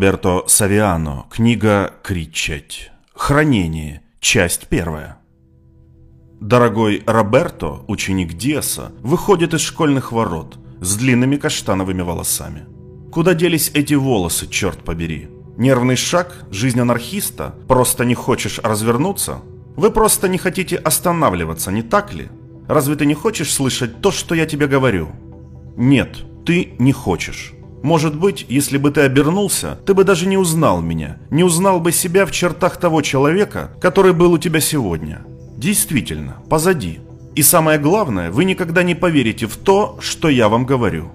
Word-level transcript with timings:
Роберто 0.00 0.44
Савиано. 0.46 1.26
Книга 1.30 1.92
«Кричать». 2.02 2.90
Хранение. 3.14 4.00
Часть 4.18 4.68
первая. 4.68 5.18
Дорогой 6.40 7.02
Роберто, 7.06 7.84
ученик 7.86 8.32
Диаса, 8.32 8.92
выходит 9.02 9.52
из 9.52 9.60
школьных 9.60 10.10
ворот 10.10 10.58
с 10.80 10.96
длинными 10.96 11.36
каштановыми 11.36 12.00
волосами. 12.00 12.64
Куда 13.12 13.34
делись 13.34 13.72
эти 13.74 13.92
волосы, 13.92 14.46
черт 14.48 14.82
побери? 14.84 15.28
Нервный 15.58 15.96
шаг, 15.96 16.46
жизнь 16.50 16.80
анархиста? 16.80 17.54
Просто 17.68 18.06
не 18.06 18.14
хочешь 18.14 18.58
развернуться? 18.58 19.42
Вы 19.76 19.90
просто 19.90 20.28
не 20.28 20.38
хотите 20.38 20.76
останавливаться, 20.76 21.70
не 21.70 21.82
так 21.82 22.14
ли? 22.14 22.30
Разве 22.68 22.96
ты 22.96 23.04
не 23.04 23.14
хочешь 23.14 23.52
слышать 23.52 24.00
то, 24.00 24.12
что 24.12 24.34
я 24.34 24.46
тебе 24.46 24.66
говорю? 24.66 25.10
Нет, 25.76 26.24
ты 26.46 26.72
не 26.78 26.92
хочешь. 26.92 27.52
Может 27.82 28.14
быть, 28.14 28.44
если 28.48 28.76
бы 28.76 28.90
ты 28.90 29.02
обернулся, 29.02 29.78
ты 29.86 29.94
бы 29.94 30.04
даже 30.04 30.26
не 30.26 30.36
узнал 30.36 30.82
меня, 30.82 31.18
не 31.30 31.44
узнал 31.44 31.80
бы 31.80 31.92
себя 31.92 32.26
в 32.26 32.32
чертах 32.32 32.76
того 32.76 33.00
человека, 33.00 33.70
который 33.80 34.12
был 34.12 34.32
у 34.32 34.38
тебя 34.38 34.60
сегодня. 34.60 35.22
Действительно, 35.56 36.36
позади. 36.48 37.00
И 37.34 37.42
самое 37.42 37.78
главное, 37.78 38.30
вы 38.30 38.44
никогда 38.44 38.82
не 38.82 38.94
поверите 38.94 39.46
в 39.46 39.56
то, 39.56 39.98
что 40.00 40.28
я 40.28 40.48
вам 40.48 40.66
говорю. 40.66 41.10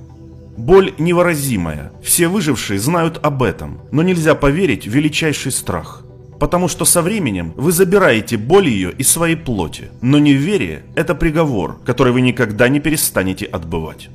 Боль 0.57 0.93
невыразимая, 0.97 1.91
все 2.01 2.27
выжившие 2.27 2.79
знают 2.79 3.20
об 3.21 3.43
этом, 3.43 3.81
но 3.91 4.01
нельзя 4.01 4.34
поверить 4.35 4.87
в 4.87 4.91
величайший 4.91 5.51
страх. 5.51 6.03
Потому 6.39 6.67
что 6.67 6.85
со 6.85 7.01
временем 7.01 7.53
вы 7.55 7.71
забираете 7.71 8.37
боль 8.37 8.70
ее 8.70 8.91
из 8.91 9.09
своей 9.09 9.35
плоти, 9.35 9.89
но 10.01 10.17
неверие– 10.17 10.84
это 10.95 11.13
приговор, 11.13 11.79
который 11.85 12.13
вы 12.13 12.21
никогда 12.21 12.70
не 12.70 12.79
перестанете 12.79 13.45
отбывать. 13.45 14.09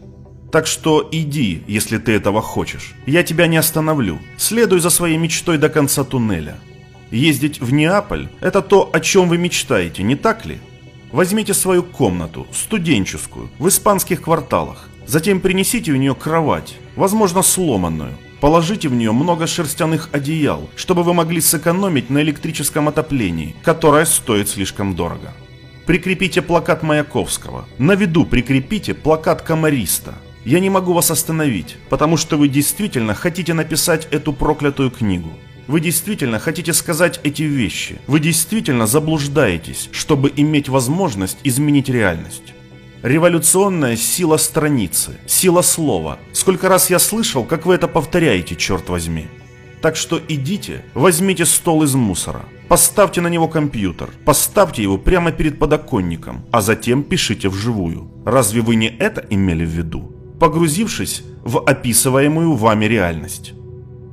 Так 0.50 0.66
что 0.66 1.08
иди, 1.12 1.62
если 1.68 1.98
ты 1.98 2.12
этого 2.12 2.42
хочешь. 2.42 2.94
Я 3.06 3.22
тебя 3.22 3.46
не 3.46 3.56
остановлю. 3.56 4.18
Следуй 4.36 4.80
за 4.80 4.90
своей 4.90 5.16
мечтой 5.16 5.58
до 5.58 5.68
конца 5.68 6.02
туннеля. 6.02 6.56
Ездить 7.12 7.60
в 7.60 7.72
Неаполь– 7.72 8.28
это 8.40 8.60
то, 8.60 8.90
о 8.92 9.00
чем 9.00 9.28
вы 9.28 9.38
мечтаете, 9.38 10.02
не 10.02 10.16
так 10.16 10.44
ли? 10.46 10.58
Возьмите 11.12 11.54
свою 11.54 11.82
комнату, 11.82 12.46
студенческую, 12.52 13.48
в 13.58 13.68
испанских 13.68 14.22
кварталах. 14.22 14.88
Затем 15.06 15.40
принесите 15.40 15.92
в 15.92 15.96
нее 15.96 16.14
кровать, 16.14 16.76
возможно 16.96 17.42
сломанную. 17.42 18.16
Положите 18.40 18.88
в 18.88 18.94
нее 18.94 19.12
много 19.12 19.46
шерстяных 19.46 20.08
одеял, 20.12 20.68
чтобы 20.76 21.02
вы 21.02 21.14
могли 21.14 21.40
сэкономить 21.40 22.10
на 22.10 22.22
электрическом 22.22 22.88
отоплении, 22.88 23.54
которое 23.62 24.04
стоит 24.04 24.48
слишком 24.48 24.94
дорого. 24.94 25.32
Прикрепите 25.84 26.42
плакат 26.42 26.82
Маяковского. 26.82 27.66
На 27.78 27.96
виду 27.96 28.24
прикрепите 28.24 28.94
плакат 28.94 29.42
Комариста– 29.42 30.14
я 30.44 30.60
не 30.60 30.70
могу 30.70 30.92
вас 30.92 31.10
остановить, 31.10 31.76
потому 31.88 32.16
что 32.16 32.36
вы 32.36 32.48
действительно 32.48 33.14
хотите 33.14 33.54
написать 33.54 34.08
эту 34.10 34.32
проклятую 34.32 34.90
книгу. 34.90 35.30
Вы 35.66 35.80
действительно 35.80 36.38
хотите 36.38 36.72
сказать 36.72 37.20
эти 37.22 37.42
вещи. 37.42 38.00
Вы 38.06 38.20
действительно 38.20 38.86
заблуждаетесь, 38.86 39.88
чтобы 39.92 40.32
иметь 40.34 40.68
возможность 40.68 41.38
изменить 41.44 41.88
реальность. 41.88 42.54
Революционная 43.02 43.96
сила 43.96 44.36
страницы, 44.36 45.18
сила 45.26 45.62
слова. 45.62 46.18
Сколько 46.32 46.68
раз 46.68 46.90
я 46.90 46.98
слышал, 46.98 47.44
как 47.44 47.66
вы 47.66 47.74
это 47.74 47.88
повторяете, 47.88 48.56
черт 48.56 48.88
возьми. 48.88 49.28
Так 49.80 49.96
что 49.96 50.20
идите, 50.28 50.84
возьмите 50.92 51.46
стол 51.46 51.84
из 51.84 51.94
мусора, 51.94 52.44
поставьте 52.68 53.22
на 53.22 53.28
него 53.28 53.48
компьютер, 53.48 54.10
поставьте 54.26 54.82
его 54.82 54.98
прямо 54.98 55.32
перед 55.32 55.58
подоконником, 55.58 56.44
а 56.50 56.60
затем 56.60 57.02
пишите 57.02 57.48
вживую. 57.48 58.10
Разве 58.26 58.60
вы 58.60 58.74
не 58.74 58.88
это 58.88 59.24
имели 59.30 59.64
в 59.64 59.70
виду? 59.70 60.19
Погрузившись 60.40 61.22
в 61.44 61.58
описываемую 61.58 62.54
вами 62.54 62.86
реальность. 62.86 63.52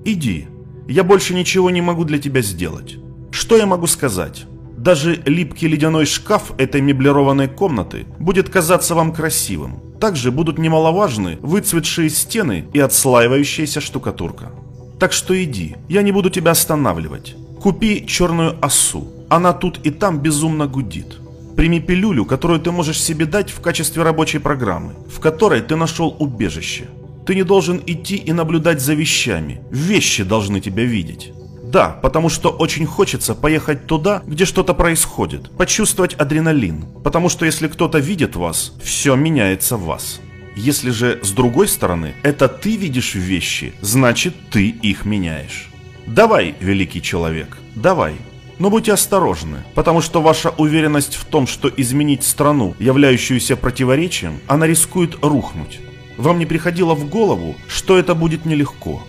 Иди, 0.06 0.48
я 0.88 1.04
больше 1.04 1.34
ничего 1.34 1.70
не 1.72 1.82
могу 1.82 2.04
для 2.04 2.20
тебя 2.20 2.42
сделать. 2.42 2.98
Что 3.32 3.58
я 3.58 3.66
могу 3.66 3.88
сказать? 3.88 4.46
Даже 4.78 5.22
липкий 5.26 5.68
ледяной 5.68 6.06
шкаф 6.06 6.54
этой 6.58 6.82
меблированной 6.82 7.48
комнаты 7.48 8.06
будет 8.20 8.50
казаться 8.50 8.94
вам 8.94 9.14
красивым. 9.14 9.80
Также 10.00 10.32
будут 10.32 10.60
немаловажны 10.60 11.40
выцветшие 11.42 12.10
стены 12.10 12.66
и 12.74 12.80
отслаивающаяся 12.80 13.82
штукатурка. 13.82 14.52
Так 15.00 15.14
что 15.14 15.34
иди, 15.44 15.76
я 15.88 16.02
не 16.04 16.12
буду 16.12 16.30
тебя 16.30 16.52
останавливать. 16.52 17.36
Купи 17.62 18.06
черную 18.06 18.56
осу, 18.62 19.08
она 19.30 19.54
тут 19.54 19.80
и 19.86 19.92
там 19.92 20.20
безумно 20.20 20.68
гудит. 20.68 21.20
Прими 21.58 21.80
пилюлю, 21.80 22.24
которую 22.24 22.60
ты 22.60 22.72
можешь 22.72 23.02
себе 23.02 23.26
дать 23.26 23.50
в 23.50 23.62
качестве 23.62 24.04
рабочей 24.04 24.38
программы, 24.38 24.94
в 25.12 25.20
которой 25.20 25.62
ты 25.62 25.76
нашел 25.76 26.16
убежище. 26.20 26.86
Ты 27.26 27.34
не 27.34 27.42
должен 27.42 27.82
идти 27.88 28.16
и 28.16 28.32
наблюдать 28.32 28.80
за 28.80 28.94
вещами. 28.94 29.60
Вещи 29.72 30.24
должны 30.24 30.62
тебя 30.62 30.84
видеть. 30.84 31.34
Да, 31.64 31.90
потому 31.90 32.30
что 32.30 32.52
очень 32.52 32.86
хочется 32.86 33.34
поехать 33.34 33.88
туда, 33.88 34.22
где 34.28 34.46
что-то 34.46 34.76
происходит, 34.76 35.50
почувствовать 35.58 36.14
адреналин. 36.14 36.86
Потому 37.04 37.28
что 37.28 37.46
если 37.46 37.68
кто-то 37.68 37.98
видит 37.98 38.36
вас, 38.36 38.74
все 38.84 39.16
меняется 39.16 39.78
в 39.78 39.86
вас. 39.86 40.22
Если 40.56 40.92
же 40.92 41.20
с 41.24 41.32
другой 41.32 41.68
стороны, 41.68 42.14
это 42.22 42.48
ты 42.48 42.78
видишь 42.78 43.16
вещи, 43.16 43.74
значит 43.82 44.36
ты 44.52 44.70
их 44.70 45.06
меняешь. 45.06 45.70
Давай, 46.06 46.54
великий 46.60 47.02
человек, 47.02 47.58
давай. 47.74 48.14
Но 48.60 48.70
будьте 48.70 48.94
осторожны, 48.94 49.64
потому 49.76 50.02
что 50.02 50.22
ваша 50.22 50.50
уверенность 50.50 51.16
в 51.16 51.26
том, 51.26 51.46
что 51.46 51.70
изменить 51.78 52.24
страну, 52.24 52.76
являющуюся 52.80 53.56
противоречием, 53.56 54.40
она 54.48 54.66
рискует 54.66 55.16
рухнуть. 55.24 55.80
Вам 56.18 56.40
не 56.40 56.48
приходило 56.48 56.96
в 56.96 57.08
голову, 57.08 57.56
что 57.68 57.98
это 58.00 58.16
будет 58.16 58.46
нелегко. 58.46 59.04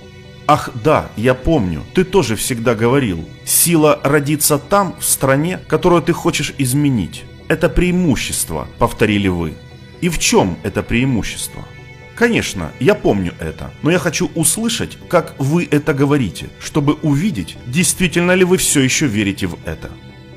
Ах 0.47 0.70
да, 0.82 1.10
я 1.16 1.34
помню, 1.34 1.82
ты 1.94 2.04
тоже 2.04 2.37
всегда 2.37 2.75
говорил, 2.75 3.26
сила 3.44 4.00
родится 4.03 4.58
там, 4.58 4.94
в 4.98 5.04
стране, 5.04 5.60
которую 5.66 6.03
ты 6.03 6.12
хочешь 6.12 6.54
изменить. 6.58 7.25
Это 7.48 7.69
преимущество, 7.69 8.69
повторили 8.78 9.28
вы. 9.28 9.54
И 10.03 10.08
в 10.08 10.19
чем 10.19 10.58
это 10.62 10.82
преимущество? 10.82 11.64
Конечно, 12.19 12.73
я 12.81 12.97
помню 12.97 13.33
это, 13.39 13.71
но 13.83 13.93
я 13.93 14.01
хочу 14.01 14.29
услышать, 14.34 14.99
как 15.09 15.37
вы 15.39 15.69
это 15.71 15.95
говорите, 15.95 16.49
чтобы 16.61 16.95
увидеть, 16.95 17.56
действительно 17.69 18.33
ли 18.33 18.43
вы 18.43 18.56
все 18.56 18.81
еще 18.81 19.06
верите 19.06 19.47
в 19.47 19.56
это. 19.65 19.89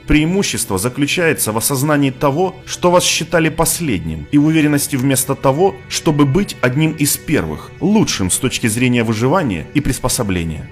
Преимущество 0.06 0.78
заключается 0.78 1.52
в 1.52 1.58
осознании 1.58 2.12
того, 2.12 2.56
что 2.68 2.92
вас 2.92 3.03
считали 3.03 3.50
последним, 3.50 4.28
и 4.31 4.38
в 4.38 4.46
уверенности 4.46 4.96
вместо 4.96 5.34
того, 5.34 5.74
чтобы 5.90 6.25
быть 6.25 6.56
одним 6.62 6.92
из 6.92 7.18
первых, 7.18 7.72
лучшим 7.80 8.30
с 8.30 8.38
точки 8.38 8.68
зрения 8.68 9.03
выживания 9.03 9.66
и 9.74 9.81
приспособления. 9.81 10.69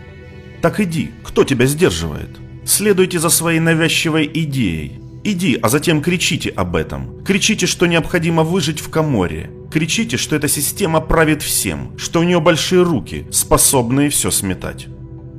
Так 0.61 0.79
иди, 0.79 1.09
кто 1.23 1.43
тебя 1.43 1.65
сдерживает? 1.65 2.29
Следуйте 2.65 3.17
за 3.17 3.29
своей 3.29 3.59
навязчивой 3.59 4.29
идеей. 4.31 5.01
Иди, 5.23 5.57
а 5.59 5.69
затем 5.69 6.03
кричите 6.03 6.51
об 6.51 6.75
этом. 6.75 7.23
Кричите, 7.23 7.65
что 7.65 7.87
необходимо 7.87 8.43
выжить 8.43 8.79
в 8.79 8.89
Каморе. 8.91 9.49
Кричите, 9.71 10.17
что 10.17 10.35
эта 10.35 10.47
система 10.47 10.99
правит 10.99 11.43
всем, 11.43 11.95
что 11.97 12.21
у 12.21 12.23
нее 12.23 12.39
большие 12.39 12.81
руки, 12.81 13.27
способные 13.31 14.09
все 14.09 14.31
сметать. 14.31 14.87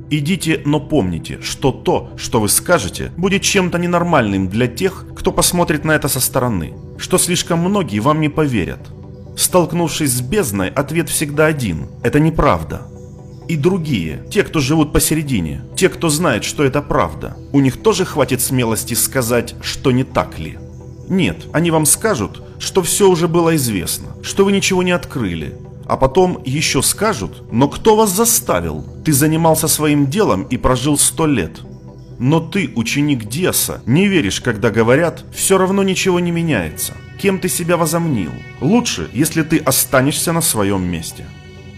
Идите, 0.09 0.61
но 0.65 0.79
помните, 0.79 1.39
что 1.41 1.71
то, 1.71 2.11
что 2.15 2.39
вы 2.39 2.47
скажете, 2.47 3.11
будет 3.17 3.41
чем-то 3.41 3.77
ненормальным 3.77 4.47
для 4.47 4.67
тех, 4.67 5.05
кто 5.15 5.31
посмотрит 5.31 5.83
на 5.83 5.91
это 5.91 6.07
со 6.07 6.19
стороны, 6.19 6.73
что 6.97 7.17
слишком 7.17 7.59
многие 7.59 7.99
вам 7.99 8.21
не 8.21 8.29
поверят. 8.29 8.89
Столкнувшись 9.37 10.11
с 10.11 10.21
бездной, 10.21 10.69
ответ 10.69 11.09
всегда 11.09 11.45
один– 11.45 11.87
это 12.03 12.19
неправда. 12.19 12.87
И 13.49 13.57
другие, 13.57 14.25
те, 14.31 14.43
кто 14.43 14.59
живут 14.59 14.93
посередине, 14.93 15.61
те, 15.75 15.89
кто 15.89 16.09
знает, 16.09 16.45
что 16.45 16.63
это 16.63 16.81
правда, 16.81 17.35
у 17.51 17.59
них 17.59 17.81
тоже 17.81 18.05
хватит 18.05 18.39
смелости 18.39 18.93
сказать, 18.93 19.55
что 19.61 19.91
не 19.91 20.03
так 20.03 20.39
ли. 20.39 20.57
Нет, 21.09 21.47
они 21.51 21.71
вам 21.71 21.85
скажут, 21.85 22.41
что 22.61 22.83
все 22.83 23.09
уже 23.09 23.27
было 23.27 23.55
известно, 23.55 24.09
что 24.21 24.45
вы 24.45 24.51
ничего 24.51 24.83
не 24.83 24.91
открыли. 24.91 25.57
А 25.87 25.97
потом 25.97 26.41
еще 26.45 26.81
скажут, 26.81 27.43
но 27.51 27.67
кто 27.67 27.95
вас 27.95 28.11
заставил? 28.11 28.85
Ты 29.03 29.11
занимался 29.11 29.67
своим 29.67 30.07
делом 30.07 30.43
и 30.43 30.57
прожил 30.57 30.97
сто 30.97 31.25
лет. 31.25 31.61
Но 32.19 32.39
ты, 32.39 32.71
ученик 32.75 33.25
Деса, 33.25 33.81
не 33.87 34.07
веришь, 34.07 34.41
когда 34.41 34.69
говорят, 34.69 35.25
все 35.33 35.57
равно 35.57 35.81
ничего 35.81 36.19
не 36.19 36.31
меняется. 36.31 36.93
Кем 37.19 37.39
ты 37.39 37.49
себя 37.49 37.77
возомнил? 37.77 38.31
Лучше, 38.61 39.09
если 39.11 39.41
ты 39.41 39.57
останешься 39.57 40.31
на 40.31 40.41
своем 40.41 40.83
месте. 40.83 41.25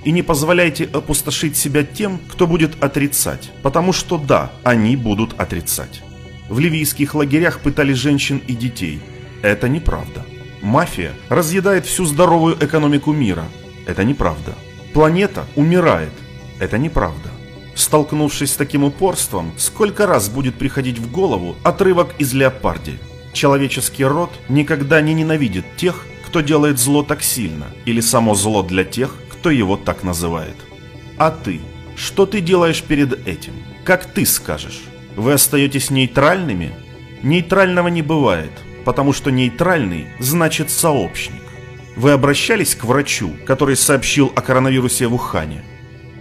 И 0.04 0.12
не 0.12 0.22
позволяйте 0.22 0.84
опустошить 0.84 1.56
себя 1.56 1.84
тем, 1.86 2.20
кто 2.30 2.46
будет 2.46 2.84
отрицать, 2.84 3.52
потому 3.62 3.94
что 3.94 4.18
да, 4.18 4.52
они 4.64 4.98
будут 4.98 5.40
отрицать. 5.40 6.04
В 6.50 6.60
ливийских 6.60 7.16
лагерях 7.16 7.62
пытали 7.62 7.94
женщин 7.94 8.42
и 8.46 8.54
детей, 8.54 9.00
это 9.42 9.70
неправда. 9.70 10.26
Мафия 10.64 11.12
разъедает 11.28 11.86
всю 11.86 12.06
здоровую 12.06 12.56
экономику 12.56 13.12
мира. 13.12 13.44
Это 13.86 14.06
неправда. 14.06 14.56
Планета 14.94 15.46
умирает. 15.58 16.14
Это 16.58 16.78
неправда. 16.78 17.30
Столкнувшись 17.76 18.54
с 18.54 18.56
таким 18.56 18.86
упорством, 18.86 19.52
сколько 19.58 20.08
раз 20.08 20.30
будет 20.30 20.56
приходить 20.56 21.00
в 21.00 21.12
голову 21.12 21.58
отрывок 21.64 22.16
из 22.18 22.34
Леопарди? 22.34 22.98
Человеческий 23.34 24.06
род 24.06 24.32
никогда 24.48 25.02
не 25.02 25.14
ненавидит 25.14 25.66
тех, 25.76 26.06
кто 26.26 26.40
делает 26.40 26.80
зло 26.80 27.04
так 27.04 27.24
сильно, 27.24 27.66
или 27.84 28.00
само 28.00 28.34
зло 28.34 28.64
для 28.64 28.86
тех, 28.86 29.14
кто 29.30 29.50
его 29.50 29.76
так 29.76 30.04
называет. 30.04 30.56
А 31.18 31.32
ты? 31.32 31.60
Что 31.98 32.26
ты 32.26 32.40
делаешь 32.40 32.82
перед 32.84 33.28
этим? 33.28 33.54
Как 33.84 34.06
ты 34.06 34.26
скажешь? 34.26 34.82
Вы 35.18 35.34
остаетесь 35.34 35.90
нейтральными? 35.90 36.72
Нейтрального 37.22 37.90
не 37.90 38.02
бывает, 38.02 38.52
потому 38.86 39.14
что 39.14 39.32
нейтральный 39.32 40.08
значит 40.20 40.70
сообщник. 40.70 41.42
Вы 41.96 42.12
обращались 42.12 42.76
к 42.76 42.86
врачу, 42.86 43.32
который 43.46 43.76
сообщил 43.76 44.32
о 44.36 44.42
коронавирусе 44.42 45.08
в 45.08 45.14
Ухане? 45.14 45.64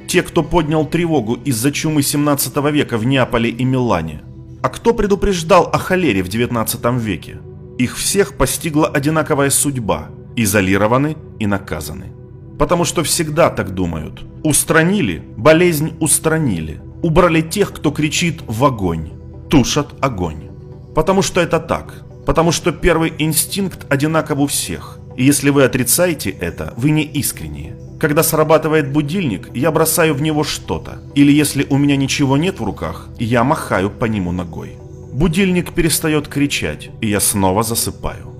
Те, 0.06 0.22
кто 0.22 0.42
поднял 0.42 0.84
тревогу 0.84 1.34
из-за 1.44 1.72
чумы 1.72 2.02
17 2.02 2.56
века 2.72 2.98
в 2.98 3.06
Неаполе 3.06 3.50
и 3.50 3.64
Милане. 3.64 4.22
А 4.62 4.68
кто 4.68 4.92
предупреждал 4.92 5.70
о 5.72 5.78
холере 5.78 6.22
в 6.22 6.28
19 6.28 6.84
веке? 7.00 7.40
Их 7.78 7.96
всех 7.96 8.36
постигла 8.36 8.86
одинаковая 8.86 9.50
судьба– 9.50 10.10
изолированы 10.36 11.16
и 11.40 11.46
наказаны. 11.46 12.12
Потому 12.58 12.84
что 12.84 13.02
всегда 13.02 13.48
так 13.48 13.74
думают. 13.74 14.24
Устранили– 14.44 15.24
болезнь 15.36 15.94
устранили. 15.98 16.80
Убрали 17.02 17.40
тех, 17.40 17.72
кто 17.72 17.90
кричит 17.90 18.42
в 18.46 18.64
огонь. 18.64 19.10
Тушат 19.48 19.94
огонь. 20.00 20.50
Потому 20.94 21.22
что 21.22 21.40
это 21.40 21.58
так. 21.58 22.04
Потому 22.26 22.52
что 22.52 22.72
первый 22.72 23.12
инстинкт 23.18 23.90
одинаков 23.92 24.38
у 24.38 24.46
всех. 24.46 24.98
И 25.16 25.24
если 25.24 25.50
вы 25.50 25.64
отрицаете 25.64 26.30
это, 26.30 26.72
вы 26.76 26.90
не 26.90 27.02
искренние. 27.02 27.76
Когда 28.00 28.22
срабатывает 28.22 28.92
будильник, 28.92 29.48
я 29.54 29.70
бросаю 29.70 30.14
в 30.14 30.22
него 30.22 30.42
что-то. 30.44 31.02
Или 31.14 31.32
если 31.32 31.66
у 31.70 31.76
меня 31.76 31.96
ничего 31.96 32.36
нет 32.36 32.58
в 32.58 32.64
руках, 32.64 33.08
я 33.18 33.44
махаю 33.44 33.90
по 33.90 34.06
нему 34.06 34.32
ногой. 34.32 34.76
Будильник 35.12 35.72
перестает 35.72 36.26
кричать, 36.26 36.90
и 37.00 37.08
я 37.08 37.20
снова 37.20 37.62
засыпаю. 37.62 38.32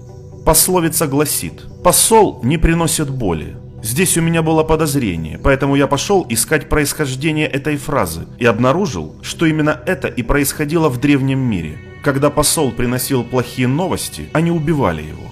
Пословица 0.44 1.06
гласит 1.06 1.62
«Посол 1.84 2.40
не 2.42 2.58
приносит 2.58 3.10
боли». 3.10 3.56
Здесь 3.82 4.16
у 4.16 4.20
меня 4.20 4.42
было 4.42 4.62
подозрение, 4.62 5.38
поэтому 5.38 5.74
я 5.74 5.88
пошел 5.88 6.24
искать 6.28 6.68
происхождение 6.68 7.48
этой 7.48 7.76
фразы 7.76 8.26
и 8.38 8.46
обнаружил, 8.46 9.16
что 9.22 9.44
именно 9.44 9.80
это 9.86 10.06
и 10.06 10.22
происходило 10.22 10.88
в 10.88 11.00
древнем 11.00 11.40
мире. 11.40 11.78
Когда 12.04 12.30
посол 12.30 12.70
приносил 12.70 13.24
плохие 13.24 13.66
новости, 13.66 14.28
они 14.32 14.52
убивали 14.52 15.02
его. 15.02 15.28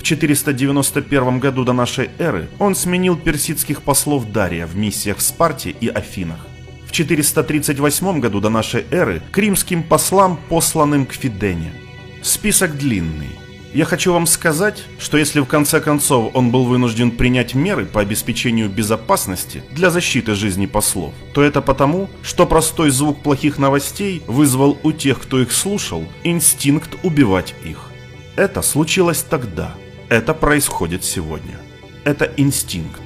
В 0.00 0.02
491 0.02 1.38
году 1.38 1.62
до 1.62 1.72
нашей 1.72 2.10
эры 2.18 2.48
он 2.58 2.74
сменил 2.74 3.16
персидских 3.16 3.82
послов 3.82 4.32
Дария 4.32 4.66
в 4.66 4.76
миссиях 4.76 5.18
в 5.18 5.22
Спарте 5.22 5.70
и 5.70 5.86
Афинах. 5.86 6.44
В 6.88 6.92
438 6.92 8.18
году 8.18 8.40
до 8.40 8.50
нашей 8.50 8.84
эры 8.90 9.22
к 9.30 9.38
римским 9.38 9.84
послам, 9.84 10.40
посланным 10.48 11.06
к 11.06 11.12
Фидене. 11.12 11.72
Список 12.20 12.76
длинный. 12.76 13.30
Я 13.74 13.84
хочу 13.86 14.12
вам 14.12 14.26
сказать, 14.26 14.84
что 14.98 15.16
если 15.16 15.40
в 15.40 15.46
конце 15.46 15.80
концов 15.80 16.30
он 16.34 16.50
был 16.50 16.64
вынужден 16.64 17.10
принять 17.10 17.54
меры 17.54 17.86
по 17.86 18.00
обеспечению 18.00 18.68
безопасности 18.68 19.62
для 19.70 19.90
защиты 19.90 20.34
жизни 20.34 20.66
послов, 20.66 21.14
то 21.32 21.42
это 21.42 21.62
потому, 21.62 22.10
что 22.22 22.46
простой 22.46 22.90
звук 22.90 23.22
плохих 23.22 23.58
новостей 23.58 24.22
вызвал 24.26 24.78
у 24.82 24.92
тех, 24.92 25.20
кто 25.20 25.40
их 25.40 25.52
слушал, 25.52 26.04
инстинкт 26.22 26.96
убивать 27.02 27.54
их. 27.64 27.90
Это 28.36 28.62
случилось 28.62 29.24
тогда– 29.28 29.74
это 30.12 30.34
происходит 30.34 31.04
сегодня. 31.04 31.58
Это 32.04 32.30
инстинкт. 32.36 33.00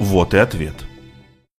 Вот 0.00 0.34
и 0.34 0.38
ответ. 0.38 0.74